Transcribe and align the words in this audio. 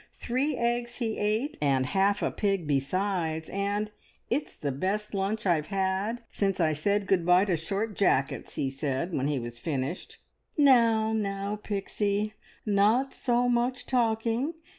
Three 0.17 0.57
eggs 0.57 0.95
he 0.95 1.19
ate, 1.19 1.59
and 1.61 1.85
half 1.85 2.23
a 2.23 2.31
pig 2.31 2.65
besides, 2.65 3.49
and 3.51 3.91
`It's 4.31 4.55
the 4.55 4.71
best 4.71 5.13
lunch 5.13 5.45
I've 5.45 5.67
had 5.67 6.23
since 6.27 6.59
I 6.59 6.73
said 6.73 7.05
good 7.05 7.23
bye 7.23 7.45
to 7.45 7.55
short 7.55 7.93
jackets,' 7.95 8.55
he 8.55 8.71
said 8.71 9.13
when 9.13 9.27
he 9.27 9.37
was 9.37 9.59
finished." 9.59 10.17
"Now, 10.57 11.13
now, 11.13 11.55
Pixie, 11.61 12.33
not 12.65 13.13
so 13.13 13.47
much 13.47 13.85
talking! 13.85 14.55